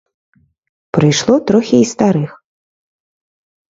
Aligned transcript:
Прыйшло 0.97 1.35
трохі 1.53 1.77
і 1.85 1.87
старых. 1.93 2.31